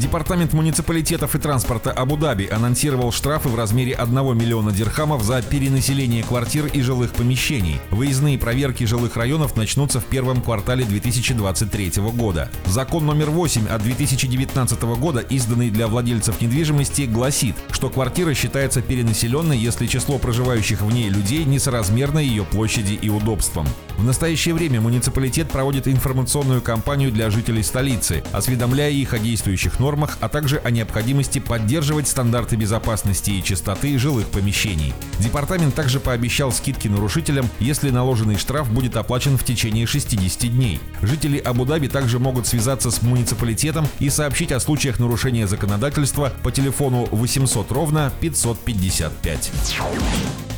[0.00, 6.64] Департамент муниципалитетов и транспорта Абу-Даби анонсировал штрафы в размере 1 миллиона дирхамов за перенаселение квартир
[6.72, 7.78] и жилых помещений.
[7.90, 12.50] Выездные проверки жилых районов начнутся в первом квартале 2023 года.
[12.64, 19.58] Закон номер 8 от 2019 года, изданный для владельцев недвижимости, гласит, что квартира считается перенаселенной,
[19.58, 23.66] если число проживающих в ней людей несоразмерно ее площади и удобствам.
[23.98, 29.89] В настоящее время муниципалитет проводит информационную кампанию для жителей столицы, осведомляя их о действующих нормах
[29.90, 34.94] нормах, а также о необходимости поддерживать стандарты безопасности и чистоты жилых помещений.
[35.18, 40.80] Департамент также пообещал скидки нарушителям, если наложенный штраф будет оплачен в течение 60 дней.
[41.02, 47.08] Жители Абу-Даби также могут связаться с муниципалитетом и сообщить о случаях нарушения законодательства по телефону
[47.10, 49.50] 800 ровно 555.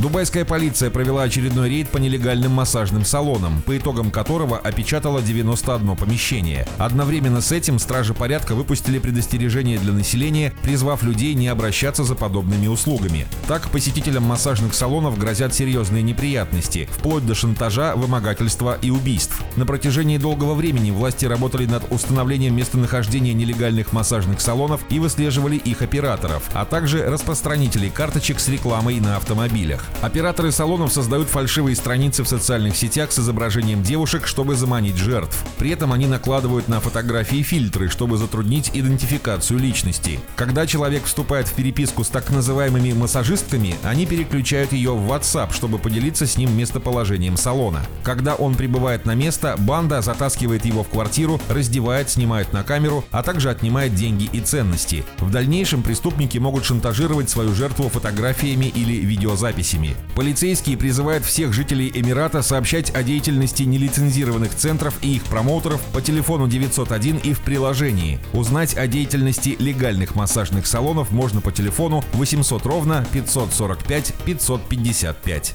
[0.00, 6.66] Дубайская полиция провела очередной рейд по нелегальным массажным салонам, по итогам которого опечатала 91 помещение.
[6.78, 12.68] Одновременно с этим стражи порядка выпустили предостережение для населения, призвав людей не обращаться за подобными
[12.68, 13.26] услугами.
[13.46, 19.42] Так, посетителям массажных салонов грозят серьезные неприятности, вплоть до шантажа, вымогательства и убийств.
[19.56, 25.82] На протяжении долгого времени власти работали над установлением местонахождения нелегальных массажных салонов и выслеживали их
[25.82, 29.84] операторов, а также распространителей карточек с рекламой на автомобилях.
[30.00, 35.36] Операторы салонов создают фальшивые страницы в социальных сетях с изображением девушек, чтобы заманить жертв.
[35.58, 39.09] При этом они накладывают на фотографии фильтры, чтобы затруднить идентификацию
[39.58, 40.20] личности.
[40.36, 45.78] Когда человек вступает в переписку с так называемыми массажистками, они переключают ее в WhatsApp, чтобы
[45.78, 47.80] поделиться с ним местоположением салона.
[48.02, 53.22] Когда он прибывает на место, банда затаскивает его в квартиру, раздевает, снимает на камеру, а
[53.22, 55.04] также отнимает деньги и ценности.
[55.18, 59.96] В дальнейшем преступники могут шантажировать свою жертву фотографиями или видеозаписями.
[60.14, 66.48] Полицейские призывают всех жителей Эмирата сообщать о деятельности нелицензированных центров и их промоутеров по телефону
[66.48, 68.18] 901 и в приложении.
[68.32, 75.54] Узнать о деятельности легальных массажных салонов можно по телефону 800 ровно 545 555.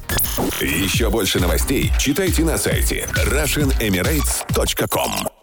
[0.62, 5.34] Еще больше новостей читайте на сайте RussianEmirates.com